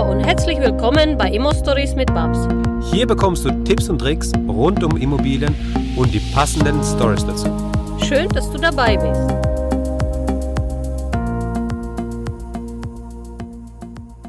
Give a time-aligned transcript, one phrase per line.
[0.00, 2.48] Hallo und herzlich willkommen bei Immo Stories mit Babs.
[2.90, 5.54] Hier bekommst du Tipps und Tricks rund um Immobilien
[5.94, 7.48] und die passenden Stories dazu.
[8.08, 9.20] Schön, dass du dabei bist.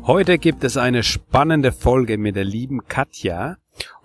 [0.05, 3.55] Heute gibt es eine spannende Folge mit der lieben Katja.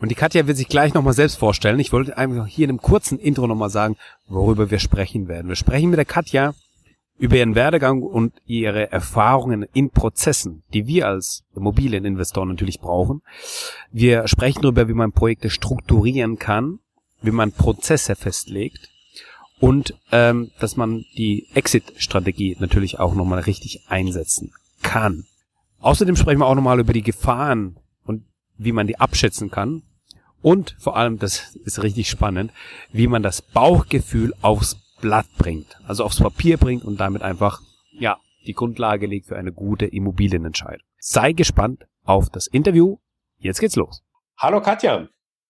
[0.00, 1.80] Und die Katja wird sich gleich nochmal selbst vorstellen.
[1.80, 3.96] Ich wollte einfach hier in einem kurzen Intro nochmal sagen,
[4.28, 5.48] worüber wir sprechen werden.
[5.48, 6.54] Wir sprechen mit der Katja
[7.18, 13.22] über ihren Werdegang und ihre Erfahrungen in Prozessen, die wir als Immobilieninvestoren natürlich brauchen.
[13.90, 16.80] Wir sprechen darüber, wie man Projekte strukturieren kann,
[17.22, 18.90] wie man Prozesse festlegt
[19.60, 25.24] und ähm, dass man die Exit-Strategie natürlich auch nochmal richtig einsetzen kann.
[25.80, 28.24] Außerdem sprechen wir auch nochmal über die Gefahren und
[28.58, 29.82] wie man die abschätzen kann.
[30.42, 32.52] Und vor allem, das ist richtig spannend,
[32.92, 37.60] wie man das Bauchgefühl aufs Blatt bringt, also aufs Papier bringt und damit einfach,
[37.92, 40.86] ja, die Grundlage legt für eine gute Immobilienentscheidung.
[40.98, 42.98] Sei gespannt auf das Interview.
[43.38, 44.02] Jetzt geht's los.
[44.38, 45.08] Hallo Katja.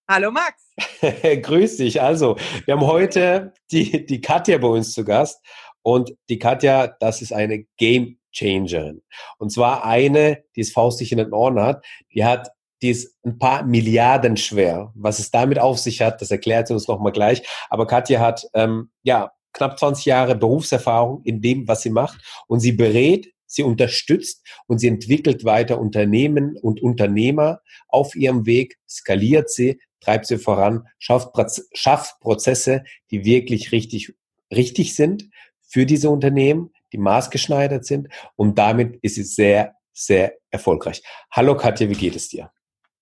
[0.08, 0.72] Hallo Max.
[1.42, 2.00] Grüß dich.
[2.00, 5.44] Also, wir haben heute die, die Katja bei uns zu Gast.
[5.82, 9.02] Und die Katja, das ist eine Game Changerin.
[9.38, 11.84] Und zwar eine, die es faustig in den Ohren hat.
[12.12, 12.50] Die hat
[12.82, 14.92] die ist ein paar Milliarden schwer.
[14.94, 17.42] Was es damit auf sich hat, das erklärt sie uns nochmal gleich.
[17.70, 22.20] Aber Katja hat ähm, ja knapp 20 Jahre Berufserfahrung in dem, was sie macht.
[22.46, 28.76] Und sie berät, sie unterstützt und sie entwickelt weiter Unternehmen und Unternehmer auf ihrem Weg,
[28.88, 31.30] skaliert sie, treibt sie voran, schafft,
[31.72, 34.14] schafft Prozesse, die wirklich richtig,
[34.52, 35.30] richtig sind
[35.62, 38.08] für diese Unternehmen, die maßgeschneidert sind.
[38.36, 41.02] Und damit ist sie sehr, sehr erfolgreich.
[41.30, 42.50] Hallo Katja, wie geht es dir?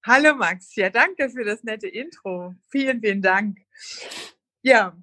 [0.07, 2.55] Hallo Max, ja danke für das nette Intro.
[2.69, 3.57] Vielen, vielen Dank.
[4.61, 4.95] Ja,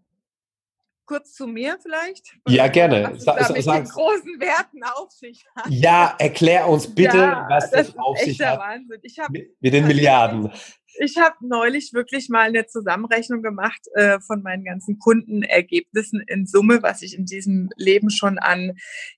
[1.05, 2.35] kurz zu mir vielleicht?
[2.47, 3.11] Ja, gerne.
[3.25, 5.65] Was es mit den großen Werten auf sich hat.
[5.69, 8.59] Ja, erklär uns bitte, ja, was das, das auf sich hat.
[8.59, 8.99] Wahnsinn.
[9.01, 10.51] Ich hab, mit, mit den Milliarden.
[10.99, 16.83] Ich habe neulich wirklich mal eine Zusammenrechnung gemacht äh, von meinen ganzen Kundenergebnissen in Summe,
[16.83, 18.73] was ich in diesem Leben schon an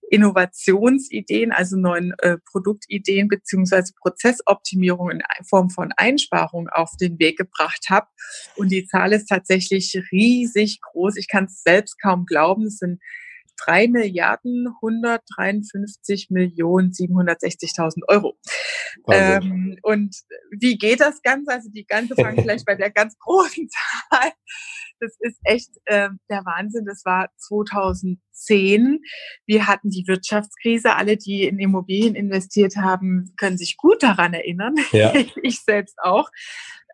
[0.09, 7.85] Innovationsideen, also neuen äh, Produktideen beziehungsweise Prozessoptimierung in Form von Einsparungen auf den Weg gebracht
[7.89, 8.07] habe.
[8.55, 11.17] Und die Zahl ist tatsächlich riesig groß.
[11.17, 12.65] Ich kann es selbst kaum glauben.
[12.67, 13.01] Es sind
[13.65, 18.37] 3 Milliarden 153 Millionen 760.000 Euro.
[19.09, 20.15] Ähm, und
[20.59, 21.51] wie geht das Ganze?
[21.51, 24.31] Also die ganze fangen vielleicht bei der ganz großen Zahl.
[24.99, 26.85] Das ist echt äh, der Wahnsinn.
[26.85, 28.99] Das war 2010.
[29.45, 30.95] Wir hatten die Wirtschaftskrise.
[30.95, 34.75] Alle, die in Immobilien investiert haben, können sich gut daran erinnern.
[34.91, 35.13] Ja.
[35.41, 36.29] ich selbst auch.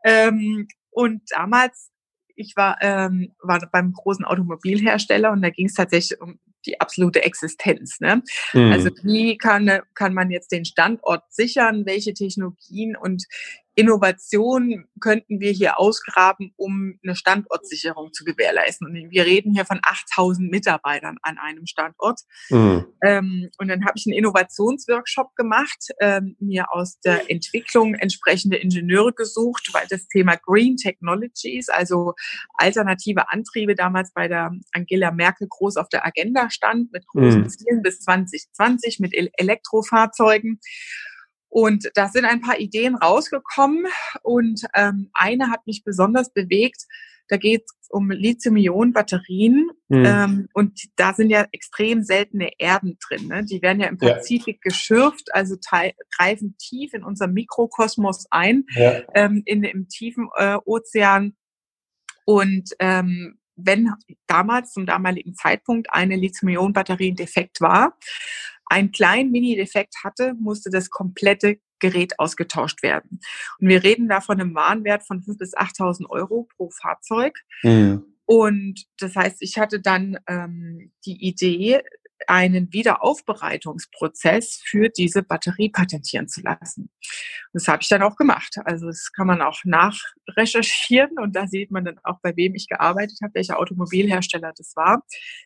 [0.03, 1.91] Ähm, und damals
[2.39, 7.23] ich war, ähm, war beim großen Automobilhersteller und da ging es tatsächlich um die absolute
[7.23, 7.99] Existenz.
[7.99, 8.21] Ne?
[8.53, 8.71] Mhm.
[8.71, 11.85] Also wie kann, kann man jetzt den Standort sichern?
[11.85, 13.25] Welche Technologien und
[13.79, 18.87] Innovation könnten wir hier ausgraben, um eine Standortsicherung zu gewährleisten.
[18.87, 22.19] Und wir reden hier von 8000 Mitarbeitern an einem Standort.
[22.49, 22.85] Mhm.
[23.01, 29.13] Ähm, und dann habe ich einen Innovationsworkshop gemacht, ähm, mir aus der Entwicklung entsprechende Ingenieure
[29.13, 32.15] gesucht, weil das Thema Green Technologies, also
[32.55, 37.49] alternative Antriebe damals bei der Angela Merkel groß auf der Agenda stand, mit großen mhm.
[37.49, 40.59] Zielen bis 2020 mit Elektrofahrzeugen.
[41.49, 43.87] Und da sind ein paar Ideen rausgekommen
[44.21, 46.85] und ähm, eine hat mich besonders bewegt.
[47.27, 50.05] Da geht es um Lithium-Ionen-Batterien mhm.
[50.05, 53.27] ähm, und da sind ja extrem seltene Erden drin.
[53.27, 53.45] Ne?
[53.45, 54.69] Die werden ja im Pazifik ja.
[54.69, 55.55] geschürft, also
[56.15, 59.01] greifen tief in unser Mikrokosmos ein, ja.
[59.13, 61.35] ähm, in, im tiefen äh, Ozean.
[62.25, 63.93] Und ähm, wenn
[64.27, 67.97] damals zum damaligen Zeitpunkt eine Lithium-Ionen-Batterie defekt war,
[68.69, 73.19] einen kleinen Mini-Defekt hatte, musste das komplette Gerät ausgetauscht werden.
[73.59, 77.37] Und wir reden da von einem Warenwert von 5.000 bis 8.000 Euro pro Fahrzeug.
[77.63, 78.05] Mhm.
[78.25, 81.81] Und das heißt, ich hatte dann ähm, die Idee,
[82.27, 86.89] einen Wiederaufbereitungsprozess für diese Batterie patentieren zu lassen.
[87.53, 88.57] Das habe ich dann auch gemacht.
[88.65, 92.67] Also das kann man auch nachrecherchieren und da sieht man dann auch, bei wem ich
[92.67, 95.03] gearbeitet habe, welcher Automobilhersteller das war.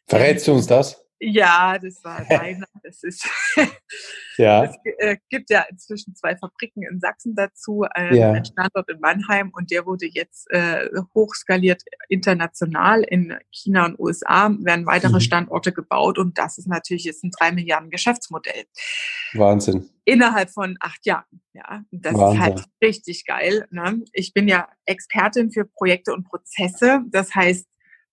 [0.07, 1.05] Verrätst du uns das?
[1.25, 2.67] Ja, das war deiner.
[2.83, 3.25] Das ist.
[4.37, 4.65] ja.
[4.65, 8.31] Es äh, gibt ja inzwischen zwei Fabriken in Sachsen dazu, äh, ja.
[8.33, 14.53] ein Standort in Mannheim und der wurde jetzt äh, hochskaliert international in China und USA
[14.59, 15.21] werden weitere mhm.
[15.21, 18.65] Standorte gebaut und das ist natürlich jetzt ein drei Milliarden Geschäftsmodell.
[19.33, 19.89] Wahnsinn.
[20.03, 21.41] Innerhalb von acht Jahren.
[21.53, 22.37] Ja, das Wahnsinn.
[22.37, 23.65] ist halt richtig geil.
[23.71, 24.03] Ne?
[24.11, 27.01] Ich bin ja Expertin für Projekte und Prozesse.
[27.09, 27.65] Das heißt,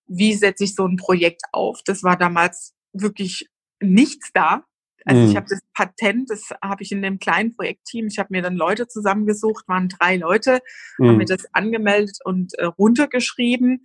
[0.06, 1.80] wie setze ich so ein Projekt auf?
[1.84, 3.48] Das war damals wirklich
[3.80, 4.64] nichts da.
[5.04, 5.30] Also mhm.
[5.30, 8.54] ich habe das Patent, das habe ich in dem kleinen Projektteam, ich habe mir dann
[8.54, 10.60] Leute zusammengesucht, waren drei Leute,
[10.98, 11.08] mhm.
[11.08, 13.84] haben mir das angemeldet und äh, runtergeschrieben.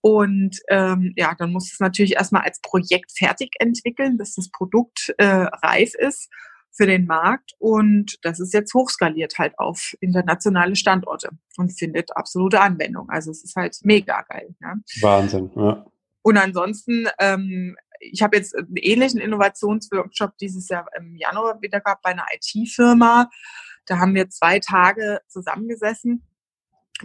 [0.00, 5.14] Und ähm, ja, dann muss es natürlich erstmal als Projekt fertig entwickeln, bis das Produkt
[5.16, 6.28] äh, reif ist
[6.72, 7.52] für den Markt.
[7.58, 13.08] Und das ist jetzt hochskaliert halt auf internationale Standorte und findet absolute Anwendung.
[13.08, 14.54] Also es ist halt mega geil.
[14.60, 14.74] Ja.
[15.00, 15.86] Wahnsinn, ja.
[16.26, 17.76] Und ansonsten, ähm,
[18.12, 23.30] ich habe jetzt einen ähnlichen Innovationsworkshop dieses Jahr im Januar wieder gehabt bei einer IT-Firma.
[23.86, 26.26] Da haben wir zwei Tage zusammengesessen.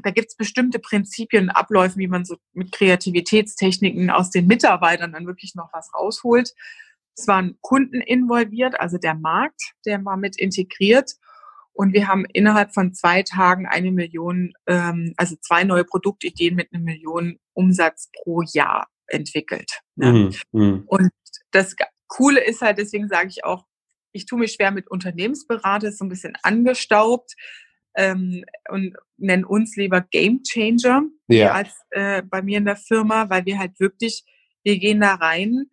[0.03, 5.55] Da gibt's bestimmte Prinzipien, Abläufe, wie man so mit Kreativitätstechniken aus den Mitarbeitern dann wirklich
[5.55, 6.53] noch was rausholt.
[7.17, 11.13] Es waren Kunden involviert, also der Markt, der war mit integriert.
[11.73, 16.71] Und wir haben innerhalb von zwei Tagen eine Million, ähm, also zwei neue Produktideen mit
[16.73, 19.81] einer Million Umsatz pro Jahr entwickelt.
[19.95, 20.11] Ne?
[20.13, 20.83] Mhm, mhm.
[20.87, 21.09] Und
[21.51, 21.75] das
[22.07, 23.65] Coole ist halt, deswegen sage ich auch,
[24.11, 27.35] ich tue mich schwer mit Unternehmensberater, so ein bisschen angestaubt
[27.95, 31.51] ähm, und nennen uns lieber Game Changer ja.
[31.51, 34.23] als äh, bei mir in der Firma, weil wir halt wirklich,
[34.63, 35.69] wir gehen da rein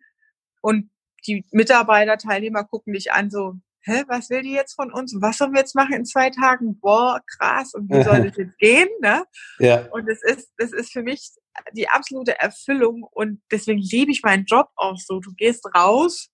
[0.61, 0.89] und
[1.25, 3.55] die Mitarbeiter, Teilnehmer gucken dich an, so,
[3.87, 5.15] hä, was will die jetzt von uns?
[5.19, 6.79] Was sollen wir jetzt machen in zwei Tagen?
[6.79, 8.89] Boah, krass, und wie soll das jetzt gehen?
[9.01, 9.23] Ne?
[9.59, 9.87] Ja.
[9.91, 11.31] Und das ist, das ist für mich
[11.73, 15.19] die absolute Erfüllung und deswegen liebe ich meinen Job auch so.
[15.19, 16.29] Du gehst raus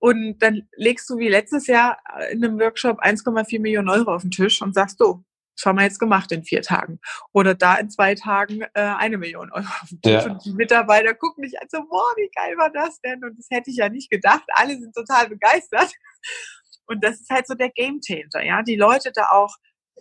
[0.00, 1.98] und dann legst du wie letztes Jahr
[2.30, 5.24] in einem Workshop 1,4 Millionen Euro auf den Tisch und sagst, du,
[5.58, 7.00] das haben wir jetzt gemacht in vier Tagen.
[7.32, 10.24] Oder da in zwei Tagen äh, eine Million Euro auf den Tisch.
[10.24, 10.30] Ja.
[10.30, 13.24] Und die Mitarbeiter gucken dich an, so, boah, wie geil war das denn?
[13.24, 14.44] Und das hätte ich ja nicht gedacht.
[14.54, 15.92] Alle sind total begeistert.
[16.88, 18.62] Und das ist halt so der Gamechanger, ja.
[18.62, 19.56] Die Leute da auch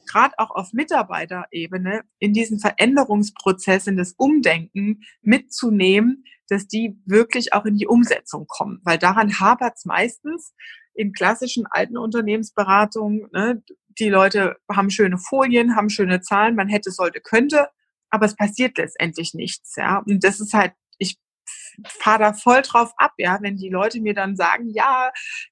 [0.08, 7.66] gerade auch auf Mitarbeiterebene in diesen Veränderungsprozess, in das Umdenken mitzunehmen, dass die wirklich auch
[7.66, 8.80] in die Umsetzung kommen.
[8.84, 10.54] Weil daran hapert es meistens
[10.94, 13.28] in klassischen alten Unternehmensberatungen.
[13.34, 13.64] Ne?
[14.00, 17.68] Die Leute haben schöne Folien, haben schöne Zahlen, man hätte, sollte, könnte,
[18.10, 19.76] aber es passiert letztendlich nichts.
[19.76, 20.00] Ja?
[20.00, 20.74] Und das ist halt
[21.86, 25.12] fahre da voll drauf ab, ja, wenn die Leute mir dann sagen, ja,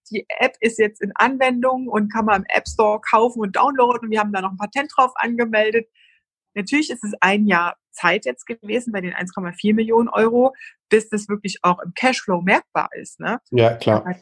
[0.10, 4.01] die App ist jetzt in Anwendung und kann man im App Store kaufen und downloaden
[4.06, 5.88] und wir haben da noch ein Patent drauf angemeldet.
[6.56, 10.54] Natürlich ist es ein Jahr Zeit jetzt gewesen bei den 1,4 Millionen Euro,
[10.89, 13.19] bis das wirklich auch im Cashflow merkbar ist.
[13.19, 13.39] Ne?
[13.51, 14.16] Ja, klar.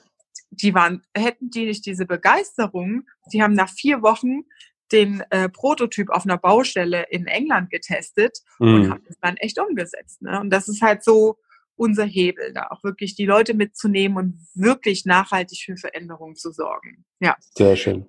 [0.51, 4.43] Die waren, hätten die nicht diese Begeisterung, die haben nach vier Wochen
[4.91, 8.75] den äh, Prototyp auf einer Baustelle in England getestet mhm.
[8.75, 10.21] und haben es dann echt umgesetzt.
[10.21, 10.39] Ne?
[10.39, 11.37] Und das ist halt so,
[11.75, 17.05] unser Hebel, da auch wirklich die Leute mitzunehmen und wirklich nachhaltig für Veränderungen zu sorgen.
[17.19, 17.35] Ja.
[17.55, 18.05] Sehr schön.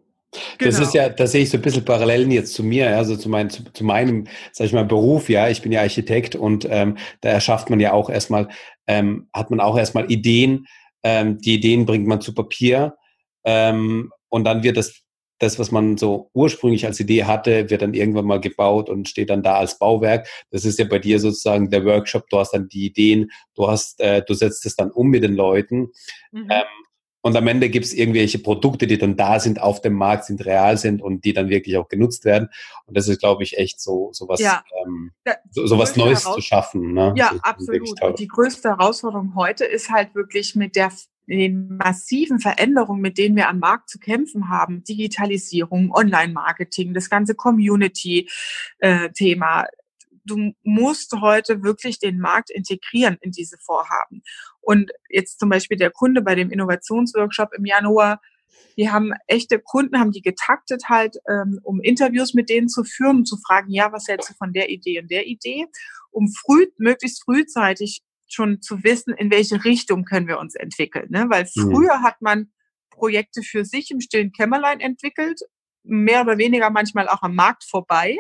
[0.59, 0.71] Genau.
[0.71, 1.05] Das ist genau.
[1.05, 3.65] ja, da sehe ich so ein bisschen Parallelen jetzt zu mir, also zu, mein, zu,
[3.73, 7.71] zu meinem, sag ich mal, Beruf, ja, ich bin ja Architekt und ähm, da erschafft
[7.71, 8.49] man ja auch erstmal,
[8.87, 10.67] ähm, hat man auch erstmal Ideen,
[11.03, 12.97] ähm, die Ideen bringt man zu Papier
[13.45, 15.04] ähm, und dann wird das
[15.39, 19.31] das, was man so ursprünglich als Idee hatte, wird dann irgendwann mal gebaut und steht
[19.31, 20.29] dann da als Bauwerk.
[20.51, 22.29] Das ist ja bei dir sozusagen der Workshop.
[22.31, 25.35] Du hast dann die Ideen, du hast, äh, du setzt es dann um mit den
[25.35, 25.89] Leuten.
[26.33, 26.49] Mhm.
[26.51, 26.65] Ähm,
[27.25, 30.45] und am Ende gibt es irgendwelche Produkte, die dann da sind, auf dem Markt sind,
[30.45, 32.51] real sind und die dann wirklich auch genutzt werden.
[32.85, 34.63] Und das ist, glaube ich, echt so, so was, ja.
[34.85, 35.11] ähm,
[35.51, 36.93] so, so was Neues zu schaffen.
[36.93, 37.15] Ne?
[37.17, 38.03] Ja, so, absolut.
[38.03, 40.93] Und die größte Herausforderung heute ist halt wirklich mit der
[41.27, 47.35] den massiven Veränderungen, mit denen wir am Markt zu kämpfen haben, Digitalisierung, Online-Marketing, das ganze
[47.35, 49.67] Community-Thema,
[50.25, 54.23] du musst heute wirklich den Markt integrieren in diese Vorhaben.
[54.61, 58.21] Und jetzt zum Beispiel der Kunde bei dem Innovationsworkshop im Januar,
[58.77, 63.19] die haben echte Kunden, haben die getaktet halt, ähm, um Interviews mit denen zu führen
[63.19, 65.67] und zu fragen, ja, was hältst du von der Idee und der Idee,
[66.11, 71.09] um früh, möglichst frühzeitig schon zu wissen, in welche Richtung können wir uns entwickeln.
[71.11, 71.27] Ne?
[71.29, 71.73] Weil mhm.
[71.73, 72.53] früher hat man
[72.91, 75.41] Projekte für sich im stillen Kämmerlein entwickelt,
[75.83, 78.17] mehr oder weniger manchmal auch am Markt vorbei.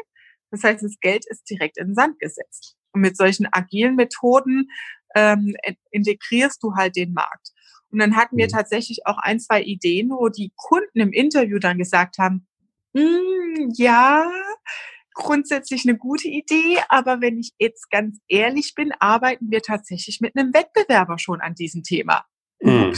[0.50, 2.76] Das heißt, das Geld ist direkt in den Sand gesetzt.
[2.92, 4.68] Und mit solchen agilen Methoden
[5.14, 5.56] ähm,
[5.90, 7.50] integrierst du halt den Markt.
[7.90, 8.50] Und dann hatten wir mhm.
[8.50, 12.46] tatsächlich auch ein, zwei Ideen, wo die Kunden im Interview dann gesagt haben,
[12.92, 14.30] mm, ja,
[15.14, 20.36] grundsätzlich eine gute Idee, aber wenn ich jetzt ganz ehrlich bin, arbeiten wir tatsächlich mit
[20.36, 22.24] einem Wettbewerber schon an diesem Thema.
[22.60, 22.94] Mhm.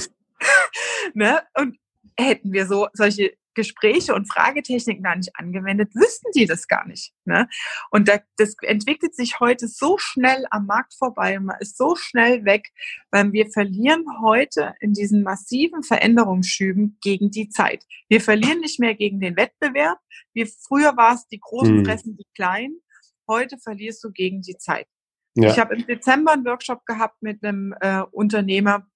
[1.14, 1.42] ne?
[1.58, 1.78] Und
[2.18, 7.12] hätten wir so solche Gespräche und Fragetechniken da nicht angewendet, wüssten die das gar nicht.
[7.24, 7.48] Ne?
[7.90, 12.44] Und da, das entwickelt sich heute so schnell am Markt vorbei, man ist so schnell
[12.44, 12.68] weg,
[13.10, 17.84] weil wir verlieren heute in diesen massiven Veränderungsschüben gegen die Zeit.
[18.08, 19.98] Wir verlieren nicht mehr gegen den Wettbewerb.
[20.34, 21.84] Wie früher war es die Großen hm.
[21.84, 22.80] fressen die Kleinen.
[23.26, 24.86] Heute verlierst du gegen die Zeit.
[25.34, 25.50] Ja.
[25.50, 28.86] Ich habe im Dezember einen Workshop gehabt mit einem äh, Unternehmer,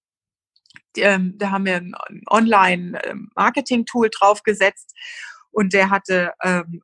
[0.96, 1.94] ähm, da haben wir ein
[2.28, 4.94] Online-Marketing-Tool draufgesetzt
[5.50, 6.82] und der hatte ähm,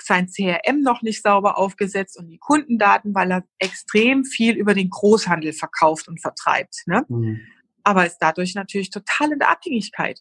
[0.00, 4.90] sein CRM noch nicht sauber aufgesetzt und die Kundendaten, weil er extrem viel über den
[4.90, 6.82] Großhandel verkauft und vertreibt.
[6.86, 7.04] Ne?
[7.08, 7.40] Mhm.
[7.82, 10.20] Aber ist dadurch natürlich total in der Abhängigkeit.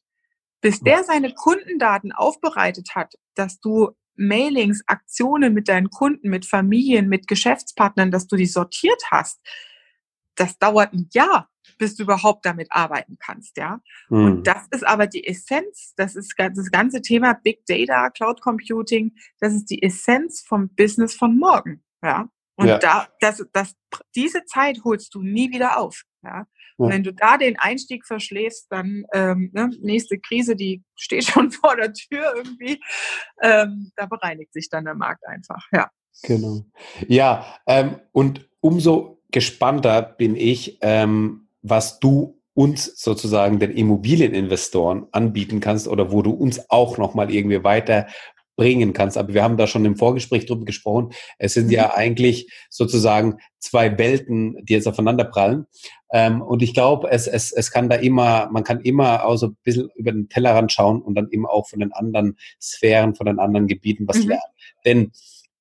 [0.62, 7.07] Bis der seine Kundendaten aufbereitet hat, dass du Mailings, Aktionen mit deinen Kunden, mit Familien,
[7.07, 9.39] mit Geschäftspartnern, dass du die sortiert hast,
[10.36, 13.79] das dauert ein Jahr, bis du überhaupt damit arbeiten kannst, ja.
[14.09, 14.25] Mhm.
[14.25, 19.13] Und das ist aber die Essenz, das ist das ganze Thema Big Data, Cloud Computing,
[19.39, 22.29] das ist die Essenz vom Business von morgen, ja.
[22.59, 22.79] Und ja.
[22.79, 23.75] da, das, das,
[24.15, 26.47] diese Zeit holst du nie wieder auf, ja.
[26.77, 31.51] Und wenn du da den Einstieg verschläfst, dann ähm, ne, nächste Krise, die steht schon
[31.51, 32.79] vor der Tür irgendwie.
[33.41, 35.89] Ähm, da bereinigt sich dann der Markt einfach, ja.
[36.24, 36.65] Genau.
[37.07, 45.59] Ja, ähm, und umso gespannter bin ich, ähm, was du uns sozusagen den Immobilieninvestoren anbieten
[45.59, 48.07] kannst oder wo du uns auch nochmal irgendwie weiter
[48.57, 49.17] bringen kannst.
[49.17, 51.12] Aber wir haben da schon im Vorgespräch drüber gesprochen.
[51.38, 51.91] Es sind ja mhm.
[51.93, 55.67] eigentlich sozusagen zwei Welten, die jetzt aufeinander prallen.
[56.12, 59.47] Ähm, und ich glaube, es, es, es kann da immer, man kann immer auch so
[59.47, 63.27] ein bisschen über den Tellerrand schauen und dann immer auch von den anderen Sphären, von
[63.27, 64.29] den anderen Gebieten was mhm.
[64.29, 64.51] lernen.
[64.83, 65.12] Denn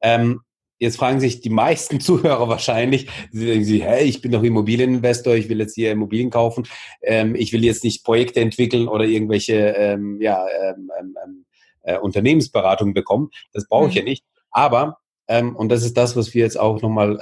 [0.00, 0.40] ähm,
[0.78, 5.34] Jetzt fragen sich die meisten Zuhörer wahrscheinlich, sie denken sich, hey, ich bin doch Immobilieninvestor,
[5.34, 6.66] ich will jetzt hier Immobilien kaufen,
[7.02, 11.46] ähm, ich will jetzt nicht Projekte entwickeln oder irgendwelche ähm, ja, ähm, ähm, ähm
[11.82, 13.30] äh, Unternehmensberatung bekommen.
[13.52, 13.98] Das brauche ich mhm.
[13.98, 14.24] ja nicht.
[14.50, 17.16] Aber ähm, und das ist das, was wir jetzt auch nochmal,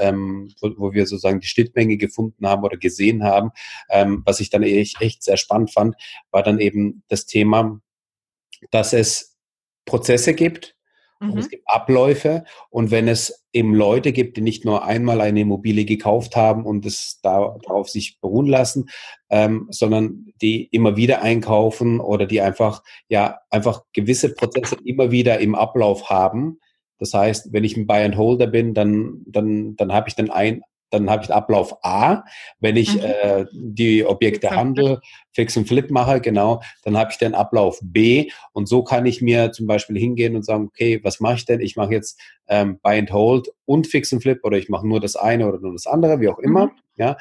[0.60, 3.50] wo, wo wir sozusagen die Schnittmenge gefunden haben oder gesehen haben,
[4.24, 5.96] was ich dann echt, echt sehr spannend fand,
[6.30, 7.80] war dann eben das Thema,
[8.70, 9.36] dass es
[9.86, 10.76] Prozesse gibt,
[11.20, 11.32] mhm.
[11.32, 15.40] und es gibt Abläufe und wenn es eben Leute gibt, die nicht nur einmal eine
[15.40, 18.86] Immobilie gekauft haben und es darauf sich beruhen lassen,
[19.30, 25.38] ähm, sondern die immer wieder einkaufen oder die einfach ja einfach gewisse Prozesse immer wieder
[25.38, 26.58] im Ablauf haben.
[26.98, 30.30] Das heißt, wenn ich ein Buy and Holder bin, dann dann dann habe ich dann
[30.30, 30.62] ein
[30.94, 32.24] dann habe ich Ablauf A.
[32.60, 33.02] Wenn ich mhm.
[33.02, 35.00] äh, die Objekte handle,
[35.32, 38.30] Fix und Flip mache, genau, dann habe ich den Ablauf B.
[38.52, 41.60] Und so kann ich mir zum Beispiel hingehen und sagen, okay, was mache ich denn?
[41.60, 45.00] Ich mache jetzt ähm, Buy and Hold und Fix und Flip oder ich mache nur
[45.00, 46.66] das eine oder nur das andere, wie auch immer.
[46.66, 46.72] Mhm.
[46.96, 47.16] Ja,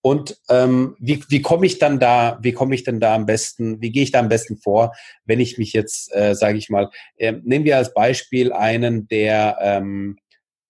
[0.00, 3.82] und ähm, wie, wie komme ich dann da, wie komme ich denn da am besten,
[3.82, 4.92] wie gehe ich da am besten vor,
[5.24, 9.58] wenn ich mich jetzt, äh, sage ich mal, äh, nehmen wir als Beispiel einen, der
[9.60, 10.16] ähm,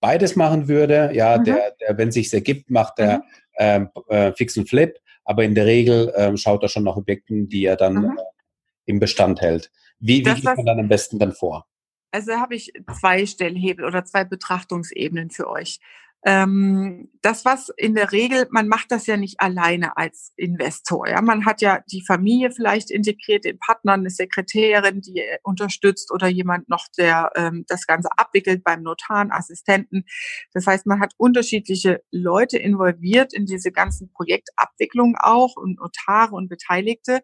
[0.00, 1.44] beides machen würde, ja, mhm.
[1.44, 3.22] der, der, wenn sich ergibt, macht der mhm.
[3.58, 7.48] ähm, äh, Fix und Flip, aber in der Regel ähm, schaut er schon nach Objekten,
[7.48, 8.18] die er dann mhm.
[8.18, 8.22] äh,
[8.86, 9.70] im Bestand hält.
[9.98, 11.66] Wie, wie geht man dann am besten dann vor?
[12.10, 15.78] Also habe ich zwei Stellhebel oder zwei Betrachtungsebenen für euch.
[16.24, 21.08] Ähm, das, was in der Regel, man macht das ja nicht alleine als Investor.
[21.08, 21.22] Ja?
[21.22, 26.68] Man hat ja die Familie vielleicht integriert, den Partner, eine Sekretärin, die unterstützt oder jemand
[26.68, 30.04] noch, der ähm, das Ganze abwickelt beim Notar, Assistenten.
[30.52, 36.48] Das heißt, man hat unterschiedliche Leute involviert in diese ganzen Projektabwicklungen auch und Notare und
[36.48, 37.20] Beteiligte.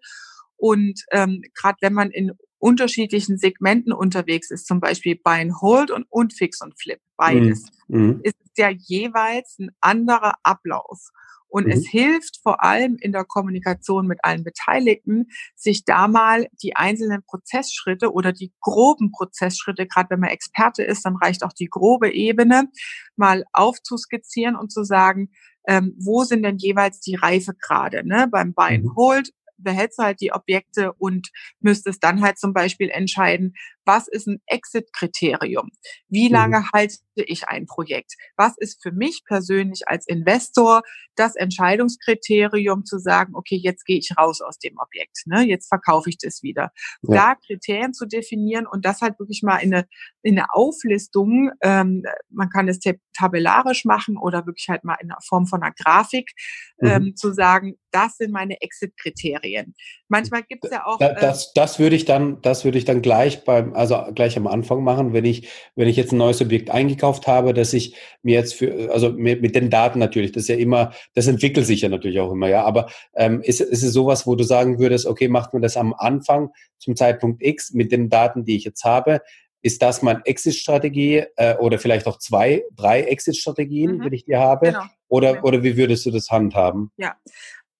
[0.56, 5.90] Und ähm, gerade wenn man in unterschiedlichen Segmenten unterwegs ist, zum Beispiel Buy and Hold
[5.90, 8.20] und, und Fix und Flip, beides, mhm.
[8.22, 11.10] ist es ja jeweils ein anderer Ablauf.
[11.54, 11.72] Und mhm.
[11.72, 17.22] es hilft vor allem in der Kommunikation mit allen Beteiligten, sich da mal die einzelnen
[17.24, 22.12] Prozessschritte oder die groben Prozessschritte, gerade wenn man Experte ist, dann reicht auch die grobe
[22.12, 22.68] Ebene,
[23.14, 25.30] mal aufzuskizzieren und zu sagen,
[25.68, 28.02] ähm, wo sind denn jeweils die Reifegrade?
[28.04, 28.26] Ne?
[28.30, 28.96] Beim Buy and mhm.
[28.96, 31.30] Hold behältst du halt die Objekte und
[31.60, 35.70] müsstest dann halt zum Beispiel entscheiden, was ist ein Exit-Kriterium?
[36.08, 36.34] Wie mhm.
[36.34, 36.70] lange mhm.
[36.72, 38.14] halte ich ein Projekt?
[38.36, 40.82] Was ist für mich persönlich als Investor
[41.16, 45.42] das Entscheidungskriterium zu sagen, okay, jetzt gehe ich raus aus dem Objekt, ne?
[45.42, 46.70] jetzt verkaufe ich das wieder.
[47.02, 47.14] Ja.
[47.14, 49.86] Da Kriterien zu definieren und das halt wirklich mal in eine,
[50.22, 52.80] in eine Auflistung, ähm, man kann es
[53.16, 56.32] tabellarisch machen oder wirklich halt mal in der Form von einer Grafik
[56.78, 56.88] mhm.
[56.88, 59.74] ähm, zu sagen, das sind meine Exit-Kriterien.
[60.14, 61.00] Manchmal gibt es ja auch.
[61.00, 64.46] Äh, das, das würde ich dann, das würde ich dann gleich beim, also gleich am
[64.46, 68.34] Anfang machen, wenn ich, wenn ich jetzt ein neues Objekt eingekauft habe, dass ich mir
[68.34, 71.80] jetzt für, also mit, mit den Daten natürlich, das ist ja immer, das entwickelt sich
[71.80, 72.64] ja natürlich auch immer, ja.
[72.64, 75.92] Aber ähm, ist, ist es sowas, wo du sagen würdest, okay, macht man das am
[75.94, 79.20] Anfang zum Zeitpunkt X mit den Daten, die ich jetzt habe?
[79.62, 84.04] Ist das meine Exit-Strategie äh, oder vielleicht auch zwei, drei Exit-Strategien, mhm.
[84.04, 84.66] wenn ich die habe?
[84.66, 84.84] Genau.
[85.08, 86.92] Oder, oder wie würdest du das handhaben?
[86.96, 87.16] Ja,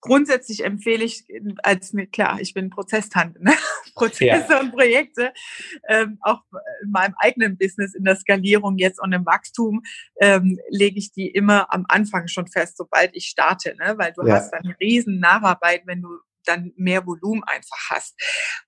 [0.05, 1.25] grundsätzlich empfehle ich
[1.63, 3.55] als klar, ich bin Prozesstante, ne?
[3.95, 4.61] Prozesse ja.
[4.61, 5.33] und Projekte,
[5.89, 6.43] ähm, auch
[6.83, 9.83] in meinem eigenen Business in der Skalierung jetzt und im Wachstum
[10.21, 13.95] ähm, lege ich die immer am Anfang schon fest, sobald ich starte, ne?
[13.97, 14.35] weil du ja.
[14.35, 18.15] hast eine riesen Nacharbeit, wenn du dann mehr Volumen einfach hast.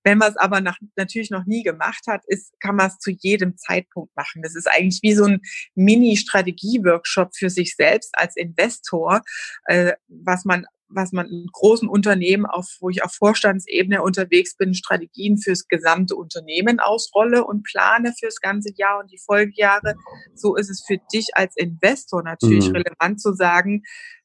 [0.02, 3.10] Wenn man es aber nach, natürlich noch nie gemacht hat, ist, kann man es zu
[3.10, 4.42] jedem Zeitpunkt machen.
[4.42, 5.40] Das ist eigentlich wie so ein
[5.74, 9.22] Mini-Strategie-Workshop für sich selbst als Investor,
[9.66, 14.74] äh, was man was man in großen Unternehmen, auf, wo ich auf Vorstandsebene unterwegs bin,
[14.74, 19.94] Strategien fürs gesamte Unternehmen ausrolle und plane fürs ganze Jahr und die Folgejahre.
[20.34, 22.76] So ist es für dich als Investor natürlich mhm.
[22.76, 23.82] relevant zu sagen,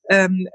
[0.10, 0.48] ähm,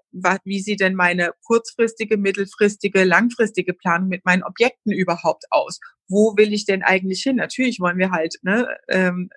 [0.45, 5.79] wie sieht denn meine kurzfristige, mittelfristige, langfristige Planung mit meinen Objekten überhaupt aus?
[6.09, 7.37] Wo will ich denn eigentlich hin?
[7.37, 9.31] Natürlich wollen wir halt ne, ähm,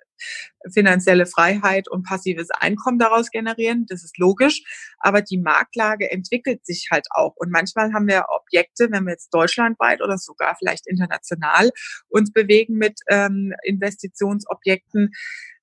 [0.72, 3.86] finanzielle Freiheit und passives Einkommen daraus generieren.
[3.88, 4.62] Das ist logisch.
[4.98, 7.34] Aber die Marktlage entwickelt sich halt auch.
[7.36, 11.70] Und manchmal haben wir Objekte, wenn wir jetzt deutschlandweit oder sogar vielleicht international
[12.08, 15.10] uns bewegen mit ähm, Investitionsobjekten,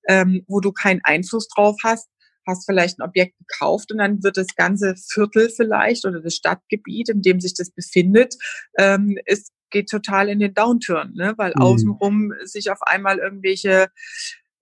[0.08, 2.10] ähm, wo du keinen Einfluss drauf hast,
[2.48, 7.10] hast vielleicht ein Objekt gekauft und dann wird das ganze Viertel vielleicht oder das Stadtgebiet,
[7.10, 8.36] in dem sich das befindet,
[8.77, 11.34] ähm, ist, geht total in den Downturn, ne?
[11.38, 11.62] weil mhm.
[11.62, 13.89] außenrum sich auf einmal irgendwelche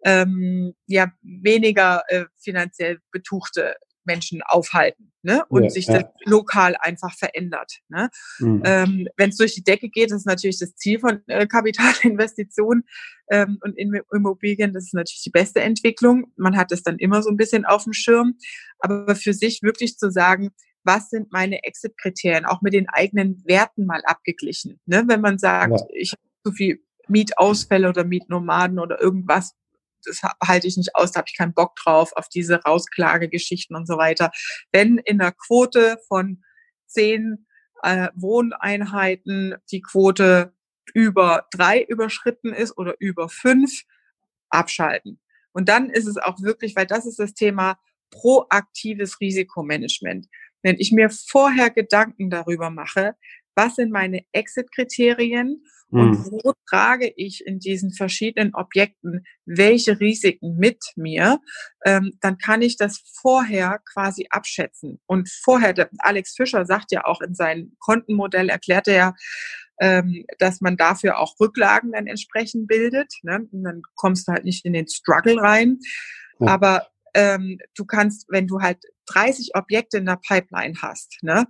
[0.04, 3.76] ähm, ja weniger äh, finanziell betuchte
[4.06, 5.44] Menschen aufhalten ne?
[5.50, 6.12] und ja, sich das ja.
[6.26, 7.80] lokal einfach verändert.
[7.90, 8.10] Ne?
[8.40, 8.62] Mhm.
[8.66, 12.84] Ähm, Wenn es durch die Decke geht, das ist natürlich das Ziel von äh, Kapitalinvestitionen
[13.30, 16.32] ähm, und in Immobilien, das ist natürlich die beste Entwicklung.
[16.38, 18.36] Man hat es dann immer so ein bisschen auf dem Schirm,
[18.80, 20.52] aber für sich wirklich zu sagen,
[20.84, 24.80] was sind meine Exit-Kriterien, auch mit den eigenen Werten mal abgeglichen.
[24.86, 25.04] Ne?
[25.08, 25.88] Wenn man sagt, ja.
[25.94, 29.56] ich habe zu viel Mietausfälle oder Mietnomaden oder irgendwas,
[30.06, 33.88] das halte ich nicht aus, da habe ich keinen Bock drauf, auf diese Rausklagegeschichten und
[33.88, 34.32] so weiter.
[34.72, 36.44] Wenn in der Quote von
[36.88, 37.48] zehn
[37.84, 40.54] äh, Wohneinheiten die Quote
[40.94, 43.84] über drei überschritten ist oder über fünf,
[44.50, 45.20] abschalten.
[45.52, 47.78] Und dann ist es auch wirklich, weil das ist das Thema
[48.12, 50.28] proaktives Risikomanagement.
[50.62, 53.16] Wenn ich mir vorher Gedanken darüber mache,
[53.56, 56.32] was sind meine Exit-Kriterien und mhm.
[56.32, 61.40] wo trage ich in diesen verschiedenen Objekten welche Risiken mit mir,
[61.86, 65.00] ähm, dann kann ich das vorher quasi abschätzen.
[65.06, 69.14] Und vorher, der Alex Fischer sagt ja auch in seinem Kontenmodell, erklärt er ja,
[69.80, 73.14] ähm, dass man dafür auch Rücklagen dann entsprechend bildet.
[73.24, 73.48] Ne?
[73.52, 75.80] Und dann kommst du halt nicht in den Struggle rein.
[76.40, 76.48] Ja.
[76.48, 81.46] Aber ähm, du kannst, wenn du halt 30 Objekte in der Pipeline hast, ne,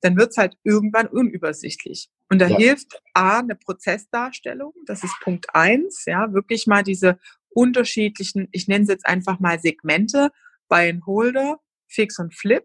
[0.00, 2.08] dann wird's halt irgendwann unübersichtlich.
[2.34, 2.56] Und da ja.
[2.56, 7.18] hilft A, eine Prozessdarstellung, das ist Punkt eins, ja, wirklich mal diese
[7.50, 10.30] unterschiedlichen, ich nenne es jetzt einfach mal Segmente,
[10.68, 12.64] Buy and Holder, Fix und Flip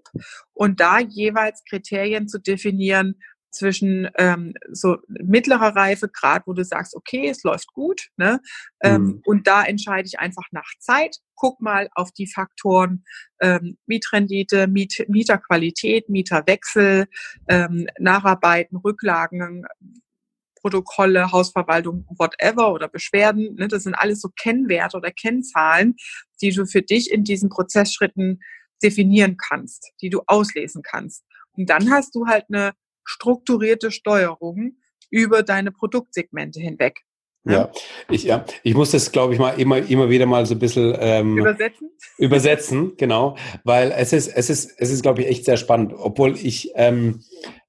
[0.53, 7.29] und da jeweils Kriterien zu definieren, zwischen ähm, so mittlerer Reifegrad, wo du sagst, okay,
[7.29, 8.39] es läuft gut, ne?
[8.81, 9.21] Ähm, mhm.
[9.25, 11.17] und da entscheide ich einfach nach Zeit.
[11.35, 13.03] Guck mal auf die Faktoren
[13.41, 17.07] ähm, Mietrendite, Miet, Mieterqualität, Mieterwechsel,
[17.47, 19.65] ähm, Nacharbeiten, Rücklagen,
[20.61, 23.55] Protokolle, Hausverwaltung, whatever oder Beschwerden.
[23.55, 23.67] Ne?
[23.67, 25.95] Das sind alles so Kennwerte oder Kennzahlen,
[26.41, 28.41] die du für dich in diesen Prozessschritten
[28.83, 31.25] definieren kannst, die du auslesen kannst.
[31.53, 32.73] Und dann hast du halt eine
[33.09, 34.77] strukturierte Steuerung
[35.09, 37.01] über deine Produktsegmente hinweg.
[37.45, 37.71] Ja,
[38.09, 40.95] ich, ja, ich muss das, glaube ich, mal immer, immer wieder mal so ein bisschen
[40.99, 41.89] ähm, übersetzen.
[42.17, 45.93] Übersetzen, genau, weil es ist, es ist, es ist, glaube ich, echt sehr spannend.
[45.95, 47.23] Obwohl ich, ähm,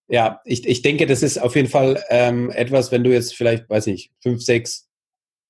[0.09, 3.71] ja, ich, ich denke, das ist auf jeden Fall ähm, etwas, wenn du jetzt vielleicht,
[3.71, 4.91] weiß nicht, fünf, sechs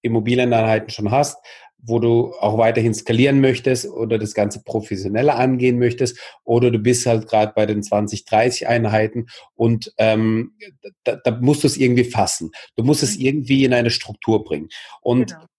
[0.03, 1.39] Immobilieneinheiten schon hast,
[1.83, 7.07] wo du auch weiterhin skalieren möchtest oder das Ganze professioneller angehen möchtest oder du bist
[7.07, 10.55] halt gerade bei den 20, 30 Einheiten und ähm,
[11.05, 12.51] da, da musst du es irgendwie fassen.
[12.77, 13.25] Du musst es mhm.
[13.25, 14.69] irgendwie in eine Struktur bringen.
[15.01, 15.50] Und genau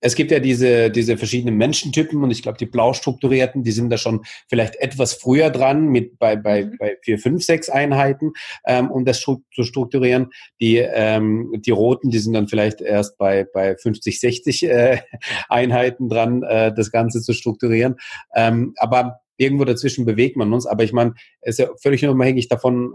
[0.00, 3.90] es gibt ja diese, diese verschiedenen Menschentypen und ich glaube, die blau strukturierten, die sind
[3.90, 6.76] da schon vielleicht etwas früher dran mit bei, bei, mhm.
[6.78, 8.32] bei vier, fünf, sechs Einheiten,
[8.64, 10.30] ähm, um das zu strukturieren.
[10.60, 14.98] Die, ähm, die roten, die sind dann vielleicht erst bei, bei 50, 60 äh,
[15.48, 17.96] Einheiten dran, äh, das Ganze zu strukturieren.
[18.34, 20.66] Ähm, aber irgendwo dazwischen bewegt man uns.
[20.66, 22.94] Aber ich meine, es ist ja völlig unabhängig davon,